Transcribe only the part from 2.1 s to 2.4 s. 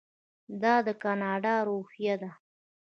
ده.